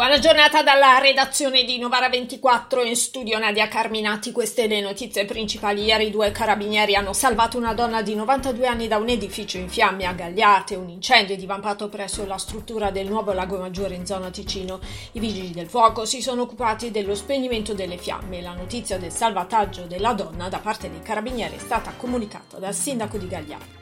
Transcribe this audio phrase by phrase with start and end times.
[0.00, 4.32] Buona giornata dalla redazione di Novara 24 in studio Nadia Carminati.
[4.32, 5.82] Queste le notizie principali.
[5.84, 10.06] Ieri due carabinieri hanno salvato una donna di 92 anni da un edificio in fiamme
[10.06, 10.74] a Gagliate.
[10.74, 14.80] Un incendio è divampato presso la struttura del nuovo Lago Maggiore in zona Ticino.
[15.12, 18.40] I vigili del fuoco si sono occupati dello spegnimento delle fiamme.
[18.40, 23.18] La notizia del salvataggio della donna da parte dei carabinieri è stata comunicata dal sindaco
[23.18, 23.79] di Gagliate.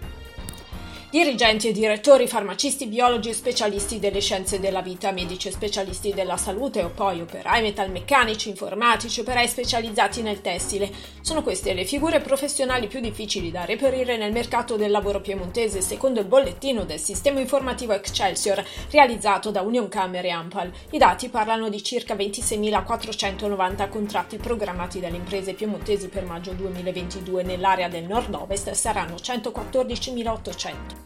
[1.10, 6.36] Dirigenti e direttori, farmacisti, biologi e specialisti delle scienze della vita, medici e specialisti della
[6.36, 10.90] salute o poi operai metalmeccanici, informatici, operai specializzati nel tessile.
[11.22, 16.20] Sono queste le figure professionali più difficili da reperire nel mercato del lavoro piemontese secondo
[16.20, 20.70] il bollettino del sistema informativo Excelsior realizzato da Union Camere e Ampal.
[20.90, 27.88] I dati parlano di circa 26.490 contratti programmati dalle imprese piemontesi per maggio 2022 nell'area
[27.88, 30.97] del nord-ovest saranno 114.800.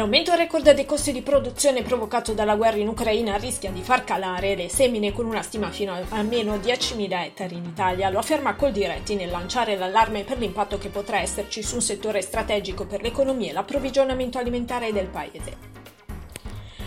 [0.00, 4.56] L'aumento record dei costi di produzione provocato dalla guerra in Ucraina rischia di far calare
[4.56, 9.14] le semine con una stima fino a almeno 10.000 ettari in Italia, lo afferma Coldiretti
[9.14, 13.52] nel lanciare l'allarme per l'impatto che potrà esserci su un settore strategico per l'economia e
[13.52, 15.79] l'approvvigionamento alimentare del paese.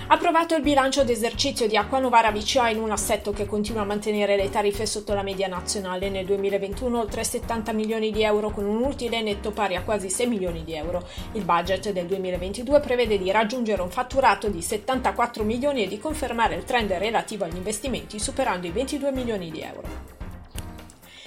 [0.08, 4.36] Approvato il bilancio d'esercizio di Acqua Novara VCA in un assetto che continua a mantenere
[4.36, 6.10] le tariffe sotto la media nazionale.
[6.10, 10.28] Nel 2021 oltre 70 milioni di euro con un utile netto pari a quasi 6
[10.28, 11.08] milioni di euro.
[11.32, 16.56] Il budget del 2022 prevede di raggiungere un fatturato di 74 milioni e di confermare
[16.56, 20.12] il trend relativo agli investimenti superando i 22 milioni di euro.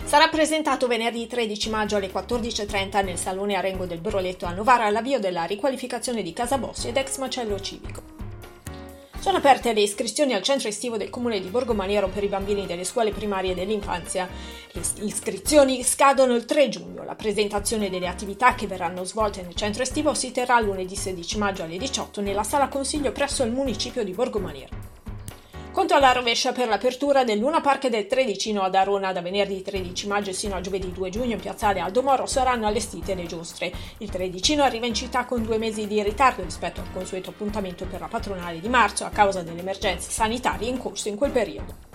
[0.04, 5.18] Sarà presentato venerdì 13 maggio alle 14.30 nel Salone Arengo del Broletto a Novara l'avvio
[5.18, 8.15] della riqualificazione di Casa Bossi ed ex macello civico.
[9.26, 12.64] Sono aperte le iscrizioni al centro estivo del comune di Borgo Maniero per i bambini
[12.64, 14.28] delle scuole primarie dell'infanzia.
[14.70, 17.02] Le iscrizioni scadono il 3 giugno.
[17.02, 21.64] La presentazione delle attività che verranno svolte nel centro estivo si terrà lunedì 16 maggio
[21.64, 24.95] alle 18 nella sala consiglio presso il municipio di Borgo Maniero.
[25.86, 30.08] Conto alla rovescia per l'apertura del Luna Park del Tredicino ad Arona da venerdì 13
[30.08, 33.70] maggio sino a giovedì 2 giugno in piazzale Aldo Moro saranno allestite le giostre.
[33.98, 38.00] Il Tredicino arriva in città con due mesi di ritardo rispetto al consueto appuntamento per
[38.00, 41.85] la patronale di marzo a causa delle emergenze sanitarie in corso in quel periodo.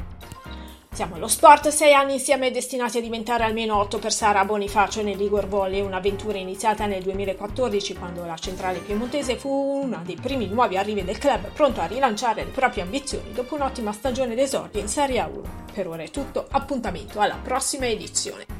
[0.93, 5.15] Siamo allo sport, sei anni insieme destinati a diventare almeno otto per Sara Bonifacio nel
[5.15, 10.75] Ligor Volley, un'avventura iniziata nel 2014 quando la centrale piemontese fu uno dei primi nuovi
[10.75, 15.21] arrivi del club pronto a rilanciare le proprie ambizioni dopo un'ottima stagione d'esordio in Serie
[15.21, 15.73] A1.
[15.73, 18.50] Per ora è tutto, appuntamento alla prossima edizione.